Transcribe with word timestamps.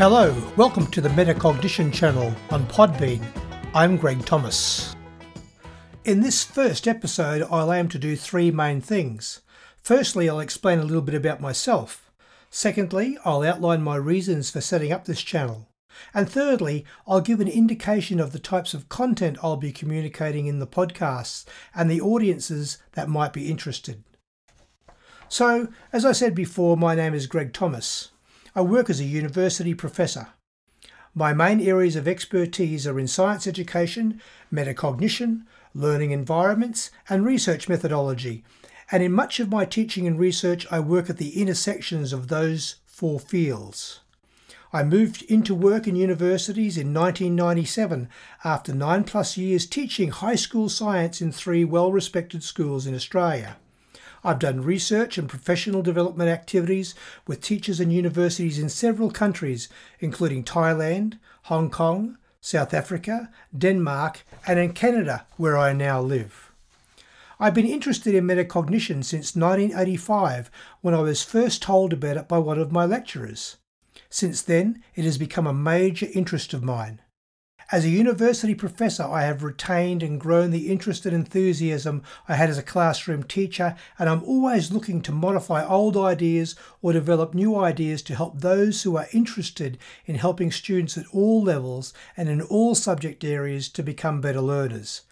Hello, 0.00 0.34
welcome 0.56 0.86
to 0.92 1.02
the 1.02 1.10
Metacognition 1.10 1.92
channel 1.92 2.34
on 2.48 2.64
Podbean. 2.68 3.22
I'm 3.74 3.98
Greg 3.98 4.24
Thomas. 4.24 4.96
In 6.06 6.22
this 6.22 6.42
first 6.42 6.88
episode, 6.88 7.46
I'll 7.50 7.70
aim 7.70 7.86
to 7.90 7.98
do 7.98 8.16
three 8.16 8.50
main 8.50 8.80
things. 8.80 9.42
Firstly, 9.82 10.26
I'll 10.26 10.40
explain 10.40 10.78
a 10.78 10.84
little 10.84 11.02
bit 11.02 11.14
about 11.14 11.42
myself. 11.42 12.10
Secondly, 12.48 13.18
I'll 13.26 13.42
outline 13.42 13.82
my 13.82 13.96
reasons 13.96 14.48
for 14.48 14.62
setting 14.62 14.90
up 14.90 15.04
this 15.04 15.20
channel. 15.20 15.68
And 16.14 16.30
thirdly, 16.30 16.86
I'll 17.06 17.20
give 17.20 17.42
an 17.42 17.48
indication 17.48 18.20
of 18.20 18.32
the 18.32 18.38
types 18.38 18.72
of 18.72 18.88
content 18.88 19.36
I'll 19.42 19.58
be 19.58 19.70
communicating 19.70 20.46
in 20.46 20.60
the 20.60 20.66
podcasts 20.66 21.44
and 21.74 21.90
the 21.90 22.00
audiences 22.00 22.78
that 22.92 23.10
might 23.10 23.34
be 23.34 23.50
interested. 23.50 24.02
So, 25.28 25.68
as 25.92 26.06
I 26.06 26.12
said 26.12 26.34
before, 26.34 26.78
my 26.78 26.94
name 26.94 27.12
is 27.12 27.26
Greg 27.26 27.52
Thomas. 27.52 28.12
I 28.60 28.62
work 28.62 28.90
as 28.90 29.00
a 29.00 29.04
university 29.04 29.72
professor. 29.72 30.34
My 31.14 31.32
main 31.32 31.62
areas 31.62 31.96
of 31.96 32.06
expertise 32.06 32.86
are 32.86 33.00
in 33.00 33.06
science 33.06 33.46
education, 33.46 34.20
metacognition, 34.52 35.44
learning 35.72 36.10
environments, 36.10 36.90
and 37.08 37.24
research 37.24 37.70
methodology. 37.70 38.44
And 38.92 39.02
in 39.02 39.12
much 39.12 39.40
of 39.40 39.48
my 39.48 39.64
teaching 39.64 40.06
and 40.06 40.18
research, 40.18 40.66
I 40.70 40.78
work 40.78 41.08
at 41.08 41.16
the 41.16 41.40
intersections 41.40 42.12
of 42.12 42.28
those 42.28 42.76
four 42.84 43.18
fields. 43.18 44.00
I 44.74 44.82
moved 44.82 45.22
into 45.22 45.54
work 45.54 45.88
in 45.88 45.96
universities 45.96 46.76
in 46.76 46.92
1997 46.92 48.10
after 48.44 48.74
nine 48.74 49.04
plus 49.04 49.38
years 49.38 49.64
teaching 49.64 50.10
high 50.10 50.34
school 50.34 50.68
science 50.68 51.22
in 51.22 51.32
three 51.32 51.64
well 51.64 51.90
respected 51.90 52.44
schools 52.44 52.86
in 52.86 52.94
Australia. 52.94 53.56
I've 54.22 54.38
done 54.38 54.62
research 54.62 55.16
and 55.16 55.28
professional 55.28 55.82
development 55.82 56.28
activities 56.28 56.94
with 57.26 57.40
teachers 57.40 57.80
and 57.80 57.92
universities 57.92 58.58
in 58.58 58.68
several 58.68 59.10
countries, 59.10 59.68
including 59.98 60.44
Thailand, 60.44 61.18
Hong 61.44 61.70
Kong, 61.70 62.18
South 62.40 62.74
Africa, 62.74 63.30
Denmark, 63.56 64.24
and 64.46 64.58
in 64.58 64.72
Canada, 64.72 65.26
where 65.36 65.56
I 65.56 65.72
now 65.72 66.00
live. 66.00 66.52
I've 67.38 67.54
been 67.54 67.66
interested 67.66 68.14
in 68.14 68.26
metacognition 68.26 69.02
since 69.02 69.34
1985 69.34 70.50
when 70.82 70.92
I 70.92 71.00
was 71.00 71.22
first 71.22 71.62
told 71.62 71.94
about 71.94 72.18
it 72.18 72.28
by 72.28 72.38
one 72.38 72.58
of 72.58 72.70
my 72.70 72.84
lecturers. 72.84 73.56
Since 74.10 74.42
then, 74.42 74.82
it 74.94 75.04
has 75.04 75.16
become 75.16 75.46
a 75.46 75.54
major 75.54 76.08
interest 76.12 76.52
of 76.52 76.62
mine. 76.62 77.00
As 77.72 77.84
a 77.84 77.88
university 77.88 78.56
professor, 78.56 79.04
I 79.04 79.22
have 79.22 79.44
retained 79.44 80.02
and 80.02 80.18
grown 80.18 80.50
the 80.50 80.72
interest 80.72 81.06
and 81.06 81.14
enthusiasm 81.14 82.02
I 82.26 82.34
had 82.34 82.50
as 82.50 82.58
a 82.58 82.64
classroom 82.64 83.22
teacher, 83.22 83.76
and 83.96 84.08
I'm 84.08 84.24
always 84.24 84.72
looking 84.72 85.00
to 85.02 85.12
modify 85.12 85.64
old 85.64 85.96
ideas 85.96 86.56
or 86.82 86.92
develop 86.92 87.32
new 87.32 87.54
ideas 87.54 88.02
to 88.02 88.16
help 88.16 88.40
those 88.40 88.82
who 88.82 88.96
are 88.96 89.06
interested 89.12 89.78
in 90.04 90.16
helping 90.16 90.50
students 90.50 90.98
at 90.98 91.06
all 91.12 91.44
levels 91.44 91.94
and 92.16 92.28
in 92.28 92.42
all 92.42 92.74
subject 92.74 93.22
areas 93.22 93.68
to 93.68 93.84
become 93.84 94.20
better 94.20 94.40
learners. 94.40 95.02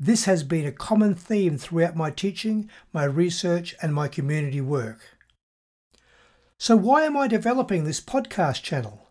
This 0.00 0.24
has 0.24 0.42
been 0.42 0.66
a 0.66 0.72
common 0.72 1.14
theme 1.14 1.58
throughout 1.58 1.94
my 1.94 2.10
teaching, 2.10 2.68
my 2.92 3.04
research, 3.04 3.76
and 3.80 3.94
my 3.94 4.08
community 4.08 4.60
work. 4.60 4.98
So, 6.58 6.74
why 6.74 7.04
am 7.04 7.16
I 7.16 7.28
developing 7.28 7.84
this 7.84 8.00
podcast 8.00 8.64
channel? 8.64 9.09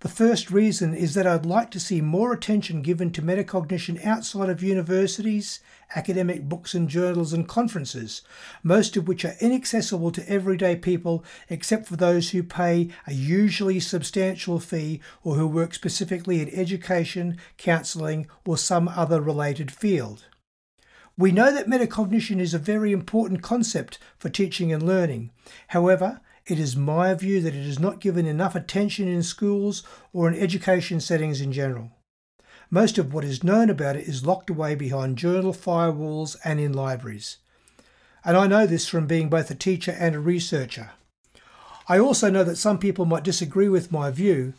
The 0.00 0.08
first 0.08 0.50
reason 0.50 0.94
is 0.94 1.12
that 1.12 1.26
I'd 1.26 1.44
like 1.44 1.70
to 1.72 1.80
see 1.80 2.00
more 2.00 2.32
attention 2.32 2.80
given 2.80 3.10
to 3.12 3.20
metacognition 3.20 4.02
outside 4.02 4.48
of 4.48 4.62
universities, 4.62 5.60
academic 5.94 6.48
books 6.48 6.72
and 6.72 6.88
journals 6.88 7.34
and 7.34 7.46
conferences, 7.46 8.22
most 8.62 8.96
of 8.96 9.06
which 9.06 9.26
are 9.26 9.34
inaccessible 9.40 10.10
to 10.12 10.26
everyday 10.26 10.74
people 10.74 11.22
except 11.50 11.86
for 11.86 11.96
those 11.96 12.30
who 12.30 12.42
pay 12.42 12.88
a 13.06 13.12
usually 13.12 13.78
substantial 13.78 14.58
fee 14.58 15.02
or 15.22 15.34
who 15.34 15.46
work 15.46 15.74
specifically 15.74 16.40
in 16.40 16.48
education, 16.48 17.36
counselling, 17.58 18.26
or 18.46 18.56
some 18.56 18.88
other 18.88 19.20
related 19.20 19.70
field. 19.70 20.24
We 21.18 21.30
know 21.30 21.52
that 21.52 21.66
metacognition 21.66 22.40
is 22.40 22.54
a 22.54 22.58
very 22.58 22.92
important 22.92 23.42
concept 23.42 23.98
for 24.16 24.30
teaching 24.30 24.72
and 24.72 24.82
learning. 24.82 25.30
However, 25.68 26.22
it 26.50 26.58
is 26.58 26.76
my 26.76 27.14
view 27.14 27.40
that 27.40 27.54
it 27.54 27.66
is 27.66 27.78
not 27.78 28.00
given 28.00 28.26
enough 28.26 28.54
attention 28.54 29.06
in 29.06 29.22
schools 29.22 29.82
or 30.12 30.28
in 30.28 30.38
education 30.38 31.00
settings 31.00 31.40
in 31.40 31.52
general. 31.52 31.92
Most 32.70 32.98
of 32.98 33.12
what 33.12 33.24
is 33.24 33.44
known 33.44 33.70
about 33.70 33.96
it 33.96 34.08
is 34.08 34.26
locked 34.26 34.50
away 34.50 34.74
behind 34.74 35.18
journal 35.18 35.52
firewalls 35.52 36.36
and 36.44 36.60
in 36.60 36.72
libraries. 36.72 37.38
And 38.24 38.36
I 38.36 38.46
know 38.46 38.66
this 38.66 38.88
from 38.88 39.06
being 39.06 39.28
both 39.28 39.50
a 39.50 39.54
teacher 39.54 39.96
and 39.98 40.14
a 40.14 40.20
researcher. 40.20 40.90
I 41.88 41.98
also 41.98 42.30
know 42.30 42.44
that 42.44 42.56
some 42.56 42.78
people 42.78 43.04
might 43.04 43.24
disagree 43.24 43.68
with 43.68 43.90
my 43.90 44.10
view, 44.10 44.54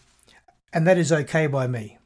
and 0.73 0.85
that 0.87 0.97
is 0.97 1.11
okay 1.11 1.47
by 1.47 1.67
me. 1.67 1.97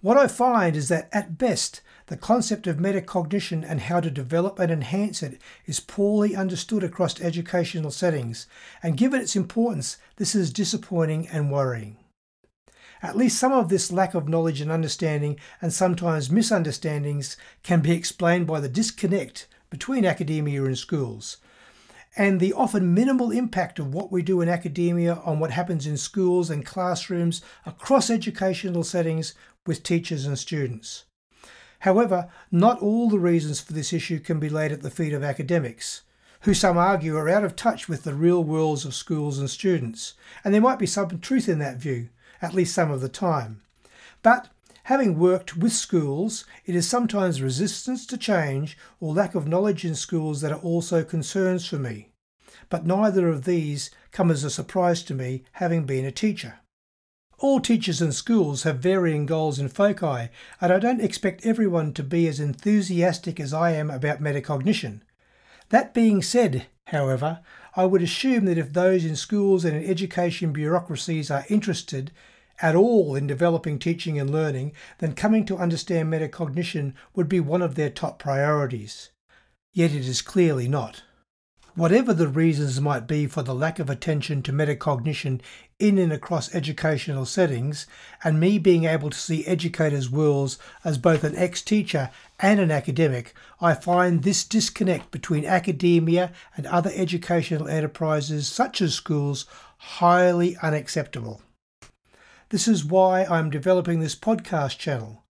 What 0.00 0.16
I 0.16 0.28
find 0.28 0.76
is 0.76 0.88
that 0.88 1.08
at 1.12 1.38
best, 1.38 1.80
the 2.06 2.16
concept 2.16 2.68
of 2.68 2.76
metacognition 2.76 3.64
and 3.68 3.80
how 3.80 3.98
to 3.98 4.10
develop 4.10 4.60
and 4.60 4.70
enhance 4.70 5.24
it 5.24 5.40
is 5.66 5.80
poorly 5.80 6.36
understood 6.36 6.84
across 6.84 7.20
educational 7.20 7.90
settings, 7.90 8.46
and 8.80 8.96
given 8.96 9.20
its 9.20 9.34
importance, 9.34 9.96
this 10.16 10.36
is 10.36 10.52
disappointing 10.52 11.26
and 11.28 11.50
worrying. 11.50 11.96
At 13.02 13.16
least 13.16 13.38
some 13.38 13.52
of 13.52 13.68
this 13.68 13.90
lack 13.90 14.14
of 14.14 14.28
knowledge 14.28 14.60
and 14.60 14.70
understanding, 14.70 15.36
and 15.60 15.72
sometimes 15.72 16.30
misunderstandings, 16.30 17.36
can 17.64 17.80
be 17.80 17.90
explained 17.90 18.46
by 18.46 18.60
the 18.60 18.68
disconnect 18.68 19.48
between 19.68 20.04
academia 20.04 20.64
and 20.64 20.78
schools, 20.78 21.38
and 22.18 22.40
the 22.40 22.52
often 22.52 22.92
minimal 22.92 23.30
impact 23.30 23.78
of 23.78 23.94
what 23.94 24.10
we 24.10 24.22
do 24.22 24.40
in 24.40 24.48
academia 24.48 25.14
on 25.24 25.38
what 25.38 25.52
happens 25.52 25.86
in 25.86 25.96
schools 25.96 26.50
and 26.50 26.66
classrooms 26.66 27.40
across 27.64 28.10
educational 28.10 28.82
settings 28.82 29.34
with 29.64 29.84
teachers 29.84 30.26
and 30.26 30.36
students. 30.36 31.04
However, 31.80 32.28
not 32.50 32.82
all 32.82 33.08
the 33.08 33.20
reasons 33.20 33.60
for 33.60 33.72
this 33.72 33.92
issue 33.92 34.18
can 34.18 34.40
be 34.40 34.48
laid 34.48 34.72
at 34.72 34.82
the 34.82 34.90
feet 34.90 35.12
of 35.12 35.22
academics, 35.22 36.02
who 36.40 36.54
some 36.54 36.76
argue 36.76 37.16
are 37.16 37.28
out 37.28 37.44
of 37.44 37.54
touch 37.54 37.88
with 37.88 38.02
the 38.02 38.14
real 38.14 38.42
worlds 38.42 38.84
of 38.84 38.94
schools 38.94 39.38
and 39.38 39.48
students, 39.48 40.14
and 40.44 40.52
there 40.52 40.60
might 40.60 40.80
be 40.80 40.86
some 40.86 41.20
truth 41.20 41.48
in 41.48 41.60
that 41.60 41.76
view, 41.76 42.08
at 42.42 42.52
least 42.52 42.74
some 42.74 42.90
of 42.90 43.00
the 43.00 43.08
time. 43.08 43.62
But 44.24 44.48
having 44.88 45.18
worked 45.18 45.54
with 45.54 45.70
schools, 45.70 46.46
it 46.64 46.74
is 46.74 46.88
sometimes 46.88 47.42
resistance 47.42 48.06
to 48.06 48.16
change 48.16 48.74
or 49.00 49.12
lack 49.12 49.34
of 49.34 49.46
knowledge 49.46 49.84
in 49.84 49.94
schools 49.94 50.40
that 50.40 50.50
are 50.50 50.60
also 50.60 51.04
concerns 51.04 51.66
for 51.66 51.78
me. 51.78 52.08
But 52.70 52.86
neither 52.86 53.28
of 53.28 53.44
these 53.44 53.90
come 54.12 54.30
as 54.30 54.44
a 54.44 54.50
surprise 54.50 55.02
to 55.02 55.14
me, 55.14 55.44
having 55.52 55.84
been 55.84 56.06
a 56.06 56.10
teacher. 56.10 56.60
All 57.38 57.60
teachers 57.60 58.00
and 58.00 58.14
schools 58.14 58.62
have 58.62 58.78
varying 58.78 59.26
goals 59.26 59.58
and 59.58 59.70
foci, 59.70 60.30
and 60.58 60.72
I 60.72 60.78
don't 60.78 61.02
expect 61.02 61.44
everyone 61.44 61.92
to 61.92 62.02
be 62.02 62.26
as 62.26 62.40
enthusiastic 62.40 63.38
as 63.38 63.52
I 63.52 63.72
am 63.72 63.90
about 63.90 64.22
metacognition. 64.22 65.02
That 65.68 65.92
being 65.92 66.22
said, 66.22 66.64
however, 66.86 67.40
I 67.76 67.84
would 67.84 68.00
assume 68.00 68.46
that 68.46 68.56
if 68.56 68.72
those 68.72 69.04
in 69.04 69.16
schools 69.16 69.66
and 69.66 69.76
in 69.76 69.84
education 69.84 70.50
bureaucracies 70.50 71.30
are 71.30 71.44
interested 71.50 72.10
at 72.60 72.74
all 72.74 73.14
in 73.14 73.26
developing 73.26 73.78
teaching 73.78 74.18
and 74.18 74.30
learning, 74.30 74.72
then 74.98 75.14
coming 75.14 75.44
to 75.46 75.56
understand 75.56 76.12
metacognition 76.12 76.94
would 77.14 77.28
be 77.28 77.40
one 77.40 77.62
of 77.62 77.74
their 77.74 77.90
top 77.90 78.18
priorities. 78.18 79.10
Yet 79.72 79.92
it 79.92 80.06
is 80.08 80.22
clearly 80.22 80.68
not. 80.68 81.02
Whatever 81.78 82.12
the 82.12 82.26
reasons 82.26 82.80
might 82.80 83.06
be 83.06 83.28
for 83.28 83.42
the 83.42 83.54
lack 83.54 83.78
of 83.78 83.88
attention 83.88 84.42
to 84.42 84.52
metacognition 84.52 85.40
in 85.78 85.96
and 85.96 86.12
across 86.12 86.52
educational 86.52 87.24
settings, 87.24 87.86
and 88.24 88.40
me 88.40 88.58
being 88.58 88.82
able 88.82 89.10
to 89.10 89.16
see 89.16 89.46
educators' 89.46 90.10
worlds 90.10 90.58
as 90.82 90.98
both 90.98 91.22
an 91.22 91.36
ex 91.36 91.62
teacher 91.62 92.10
and 92.40 92.58
an 92.58 92.72
academic, 92.72 93.32
I 93.60 93.74
find 93.74 94.24
this 94.24 94.42
disconnect 94.42 95.12
between 95.12 95.44
academia 95.44 96.32
and 96.56 96.66
other 96.66 96.90
educational 96.92 97.68
enterprises, 97.68 98.48
such 98.48 98.82
as 98.82 98.94
schools, 98.94 99.46
highly 99.76 100.56
unacceptable. 100.56 101.42
This 102.50 102.66
is 102.66 102.82
why 102.82 103.24
I'm 103.24 103.50
developing 103.50 104.00
this 104.00 104.14
podcast 104.14 104.78
channel 104.78 105.24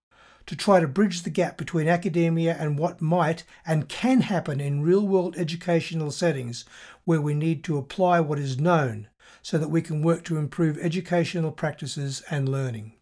to 0.47 0.55
try 0.55 0.79
to 0.79 0.87
bridge 0.87 1.23
the 1.23 1.31
gap 1.31 1.59
between 1.59 1.89
academia 1.89 2.57
and 2.57 2.79
what 2.79 3.01
might 3.01 3.43
and 3.67 3.89
can 3.89 4.21
happen 4.21 4.61
in 4.61 4.83
real 4.83 5.05
world 5.05 5.37
educational 5.37 6.13
settings 6.13 6.65
where 7.05 7.21
we 7.21 7.35
need 7.35 7.65
to 7.65 7.77
apply 7.77 8.21
what 8.21 8.39
is 8.39 8.61
known 8.61 9.09
so 9.43 9.59
that 9.59 9.69
we 9.69 9.83
can 9.83 10.01
work 10.01 10.23
to 10.25 10.37
improve 10.37 10.79
educational 10.79 11.51
practices 11.51 12.23
and 12.31 12.49
learning. 12.49 12.93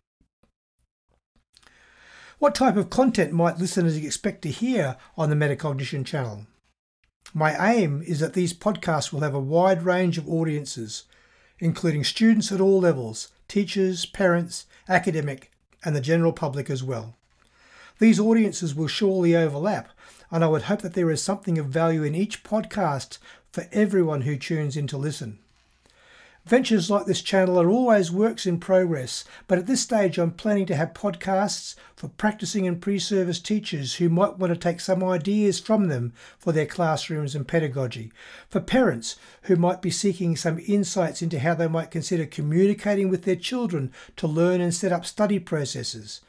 What 2.39 2.55
type 2.55 2.77
of 2.77 2.89
content 2.89 3.33
might 3.33 3.59
listeners 3.59 3.99
expect 3.99 4.41
to 4.43 4.51
hear 4.51 4.97
on 5.19 5.29
the 5.29 5.37
Metacognition 5.37 6.07
channel? 6.07 6.47
My 7.35 7.75
aim 7.75 8.03
is 8.07 8.21
that 8.21 8.33
these 8.33 8.55
podcasts 8.55 9.13
will 9.13 9.21
have 9.21 9.35
a 9.35 9.39
wide 9.39 9.83
range 9.83 10.17
of 10.17 10.27
audiences, 10.27 11.05
including 11.59 12.03
students 12.03 12.51
at 12.51 12.63
all 12.63 12.81
levels, 12.81 13.29
teachers, 13.49 14.07
parents, 14.07 14.67
academic, 14.89 15.51
and 15.85 15.95
the 15.95 16.01
general 16.01 16.33
public 16.33 16.69
as 16.69 16.83
well. 16.83 17.17
These 17.99 18.21
audiences 18.21 18.75
will 18.75 18.89
surely 18.89 19.35
overlap, 19.35 19.89
and 20.31 20.45
I 20.45 20.49
would 20.49 20.63
hope 20.63 20.83
that 20.83 20.95
there 20.95 21.11
is 21.11 21.23
something 21.23 21.59
of 21.59 21.67
value 21.67 22.03
in 22.03 22.15
each 22.15 22.45
podcast 22.45 23.19
for 23.53 23.67
everyone 23.73 24.23
who 24.23 24.37
tunes 24.37 24.77
in 24.77 24.87
to 24.89 24.99
listen. 24.99 25.39
Ventures 26.47 26.89
like 26.89 27.07
this 27.07 27.23
channel 27.23 27.61
are 27.61 27.69
always 27.69 28.13
works 28.13 28.47
in 28.47 28.61
progress, 28.61 29.25
but 29.49 29.59
at 29.59 29.67
this 29.67 29.81
stage 29.81 30.17
I'm 30.17 30.31
planning 30.31 30.65
to 30.67 30.77
have 30.77 30.95
podcasts 30.95 31.75
for 31.97 32.07
practicing 32.07 32.69
and 32.69 32.81
pre 32.81 33.01
service 33.01 33.41
teachers 33.41 33.97
who 33.97 34.09
might 34.09 34.39
want 34.39 34.53
to 34.55 34.57
take 34.57 34.79
some 34.79 35.03
ideas 35.03 35.59
from 35.59 35.89
them 35.89 36.13
for 36.39 36.53
their 36.53 36.65
classrooms 36.65 37.35
and 37.35 37.49
pedagogy, 37.49 38.13
for 38.49 38.61
parents 38.61 39.17
who 39.43 39.57
might 39.57 39.83
be 39.83 39.91
seeking 39.91 40.37
some 40.37 40.61
insights 40.69 41.21
into 41.21 41.41
how 41.41 41.55
they 41.55 41.67
might 41.67 41.91
consider 41.91 42.25
communicating 42.27 43.09
with 43.09 43.25
their 43.25 43.35
children 43.35 43.93
to 44.15 44.29
learn 44.29 44.61
and 44.61 44.73
set 44.73 44.93
up 44.93 45.05
study 45.05 45.41
processes, 45.41 46.21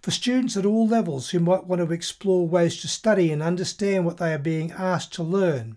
for 0.00 0.10
students 0.10 0.56
at 0.56 0.64
all 0.64 0.88
levels 0.88 1.30
who 1.30 1.38
might 1.38 1.66
want 1.66 1.86
to 1.86 1.92
explore 1.92 2.48
ways 2.48 2.80
to 2.80 2.88
study 2.88 3.30
and 3.30 3.42
understand 3.42 4.06
what 4.06 4.16
they 4.16 4.32
are 4.32 4.38
being 4.38 4.72
asked 4.72 5.12
to 5.12 5.22
learn 5.22 5.76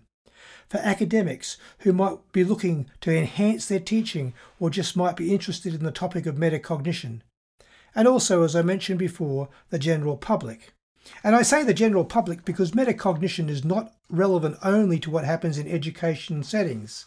for 0.70 0.78
academics 0.78 1.58
who 1.80 1.92
might 1.92 2.32
be 2.32 2.44
looking 2.44 2.88
to 3.00 3.14
enhance 3.14 3.66
their 3.66 3.80
teaching 3.80 4.32
or 4.60 4.70
just 4.70 4.96
might 4.96 5.16
be 5.16 5.34
interested 5.34 5.74
in 5.74 5.82
the 5.82 5.90
topic 5.90 6.26
of 6.26 6.36
metacognition. 6.36 7.20
And 7.92 8.06
also, 8.06 8.44
as 8.44 8.54
I 8.54 8.62
mentioned 8.62 9.00
before, 9.00 9.48
the 9.70 9.80
general 9.80 10.16
public. 10.16 10.72
And 11.24 11.34
I 11.34 11.42
say 11.42 11.64
the 11.64 11.74
general 11.74 12.04
public 12.04 12.44
because 12.44 12.70
metacognition 12.70 13.48
is 13.48 13.64
not 13.64 13.92
relevant 14.08 14.58
only 14.62 15.00
to 15.00 15.10
what 15.10 15.24
happens 15.24 15.58
in 15.58 15.66
education 15.66 16.44
settings. 16.44 17.06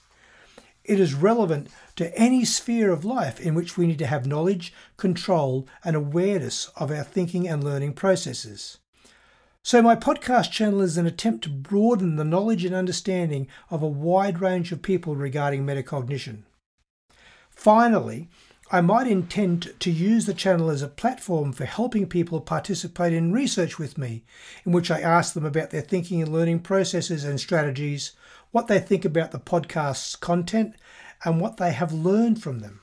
It 0.83 1.00
is 1.00 1.13
relevant 1.13 1.69
to 1.95 2.13
any 2.18 2.44
sphere 2.44 2.92
of 2.92 3.06
life 3.06 3.39
in 3.39 3.56
which 3.56 3.77
we 3.77 3.88
need 3.88 4.00
to 4.00 4.07
have 4.07 4.27
knowledge, 4.27 4.74
control, 4.98 5.66
and 5.86 5.95
awareness 5.95 6.69
of 6.75 6.92
our 6.92 7.06
thinking 7.06 7.48
and 7.48 7.63
learning 7.63 7.94
processes. 7.94 8.80
So, 9.65 9.81
my 9.81 9.95
podcast 9.95 10.51
channel 10.51 10.81
is 10.81 10.98
an 10.98 11.07
attempt 11.07 11.45
to 11.45 11.50
broaden 11.50 12.18
the 12.18 12.25
knowledge 12.25 12.65
and 12.65 12.75
understanding 12.75 13.48
of 13.69 13.81
a 13.81 13.88
wide 13.88 14.42
range 14.42 14.74
of 14.74 14.81
people 14.81 15.15
regarding 15.15 15.65
metacognition. 15.65 16.44
Finally, 17.50 18.27
I 18.71 18.81
might 18.81 19.07
intend 19.07 19.74
to 19.80 19.89
use 19.89 20.25
the 20.25 20.33
channel 20.33 20.69
as 20.69 20.81
a 20.81 20.89
platform 20.89 21.54
for 21.54 21.63
helping 21.63 22.07
people 22.07 22.42
participate 22.42 23.13
in 23.13 23.31
research 23.31 23.80
with 23.80 23.98
me, 23.98 24.25
in 24.65 24.74
which 24.74 24.92
I 24.92 25.00
ask 25.00 25.33
them 25.33 25.45
about 25.45 25.69
their 25.69 25.81
thinking 25.81 26.21
and 26.21 26.33
learning 26.33 26.59
processes 26.59 27.24
and 27.24 27.39
strategies, 27.39 28.12
what 28.51 28.68
they 28.68 28.80
think 28.80 29.06
about 29.06 29.31
the 29.31 29.39
podcast's 29.39 30.18
content, 30.18 30.75
and 31.24 31.39
what 31.39 31.56
they 31.56 31.71
have 31.71 31.94
learned 31.94 32.44
from 32.44 32.59
them. 32.59 32.82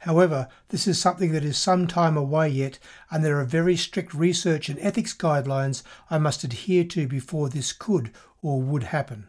However, 0.00 0.48
this 0.68 0.86
is 0.86 0.98
something 0.98 1.32
that 1.32 1.44
is 1.44 1.58
some 1.58 1.86
time 1.86 2.16
away 2.16 2.48
yet, 2.48 2.78
and 3.10 3.22
there 3.22 3.38
are 3.38 3.44
very 3.44 3.76
strict 3.76 4.14
research 4.14 4.68
and 4.68 4.78
ethics 4.80 5.14
guidelines 5.14 5.82
I 6.08 6.16
must 6.16 6.42
adhere 6.42 6.84
to 6.84 7.06
before 7.06 7.50
this 7.50 7.72
could 7.72 8.10
or 8.40 8.62
would 8.62 8.84
happen. 8.84 9.28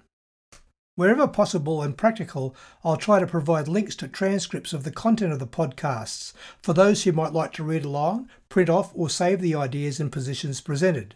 Wherever 0.96 1.28
possible 1.28 1.82
and 1.82 1.98
practical, 1.98 2.56
I'll 2.84 2.96
try 2.96 3.20
to 3.20 3.28
provide 3.28 3.68
links 3.68 3.96
to 3.98 4.08
transcripts 4.08 4.72
of 4.72 4.84
the 4.84 4.92
content 4.92 5.34
of 5.34 5.40
the 5.40 5.48
podcasts 5.48 6.32
for 6.62 6.74
those 6.74 7.04
who 7.04 7.12
might 7.12 7.34
like 7.34 7.52
to 7.54 7.64
read 7.64 7.84
along, 7.84 8.30
print 8.50 8.70
off, 8.70 8.92
or 8.94 9.10
save 9.10 9.42
the 9.42 9.56
ideas 9.56 10.00
and 10.00 10.12
positions 10.12 10.62
presented. 10.62 11.16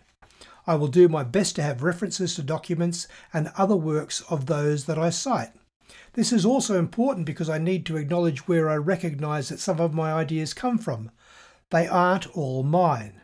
I 0.67 0.75
will 0.75 0.87
do 0.87 1.07
my 1.07 1.23
best 1.23 1.55
to 1.57 1.63
have 1.63 1.83
references 1.83 2.35
to 2.35 2.41
documents 2.41 3.07
and 3.31 3.51
other 3.57 3.75
works 3.75 4.21
of 4.29 4.47
those 4.47 4.85
that 4.85 4.97
I 4.97 5.11
cite. 5.11 5.51
This 6.13 6.31
is 6.31 6.45
also 6.45 6.79
important 6.79 7.25
because 7.25 7.49
I 7.49 7.57
need 7.57 7.85
to 7.87 7.97
acknowledge 7.97 8.47
where 8.47 8.69
I 8.69 8.75
recognise 8.75 9.49
that 9.49 9.59
some 9.59 9.79
of 9.79 9.93
my 9.93 10.13
ideas 10.13 10.53
come 10.53 10.77
from. 10.77 11.11
They 11.71 11.87
aren't 11.87 12.27
all 12.35 12.63
mine. 12.63 13.21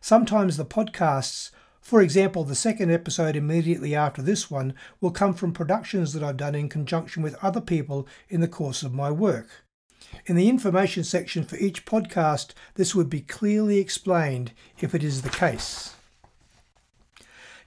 Sometimes 0.00 0.56
the 0.56 0.64
podcasts, 0.64 1.50
for 1.80 2.00
example, 2.00 2.44
the 2.44 2.54
second 2.54 2.90
episode 2.90 3.36
immediately 3.36 3.94
after 3.94 4.22
this 4.22 4.50
one, 4.50 4.74
will 5.00 5.10
come 5.10 5.34
from 5.34 5.52
productions 5.52 6.12
that 6.12 6.22
I've 6.22 6.36
done 6.36 6.54
in 6.54 6.68
conjunction 6.68 7.22
with 7.22 7.42
other 7.42 7.60
people 7.60 8.08
in 8.28 8.40
the 8.40 8.48
course 8.48 8.82
of 8.82 8.94
my 8.94 9.10
work. 9.10 9.64
In 10.26 10.36
the 10.36 10.48
information 10.48 11.04
section 11.04 11.44
for 11.44 11.56
each 11.56 11.84
podcast, 11.84 12.52
this 12.74 12.94
would 12.94 13.10
be 13.10 13.20
clearly 13.20 13.78
explained 13.78 14.52
if 14.80 14.94
it 14.94 15.02
is 15.02 15.22
the 15.22 15.30
case. 15.30 15.94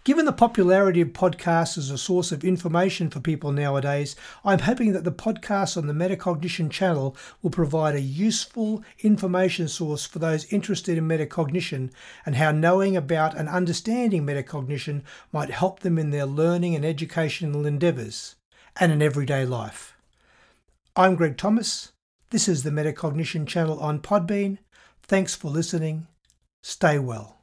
Given 0.06 0.25
the 0.25 0.34
popularity 0.34 1.02
of 1.02 1.13
podcasts 1.13 1.80
as 1.80 1.90
a 1.90 1.98
source 1.98 2.31
of 2.31 2.44
information 2.44 3.10
for 3.10 3.19
people 3.19 3.52
nowadays, 3.52 4.16
I'm 4.44 4.60
hoping 4.60 4.94
that 4.94 5.04
the 5.04 5.12
podcast 5.12 5.78
on 5.78 5.88
the 5.88 5.94
Metacognition 5.94 6.69
channel 6.69 7.18
will 7.42 7.50
provide 7.50 7.96
a 7.96 8.02
useful 8.02 8.84
information 9.00 9.68
source 9.68 10.06
for 10.06 10.19
those 10.19 10.46
interested 10.54 11.00
in 11.00 11.07
metacognition 11.07 11.90
and 12.24 12.36
how 12.36 12.52
knowing 12.52 12.96
about 12.96 13.36
and 13.36 13.50
understanding 13.50 14.24
metacognition 14.24 15.02
might 15.34 15.50
help 15.50 15.80
them 15.80 15.98
in 15.98 16.12
their 16.12 16.28
learning 16.28 16.75
and 16.75 16.86
educational 16.86 17.66
endeavours 17.66 18.36
and 18.80 18.92
in 18.92 19.02
everyday 19.02 19.44
life. 19.44 19.98
I'm 20.96 21.16
Greg 21.16 21.36
Thomas. 21.36 21.94
This 22.30 22.48
is 22.48 22.62
the 22.62 22.69
Metacognition 22.69 23.48
channel 23.48 23.80
on 23.80 24.02
Podbean. 24.02 24.60
Thanks 25.02 25.34
for 25.34 25.50
listening. 25.50 26.06
Stay 26.62 27.00
well. 27.00 27.40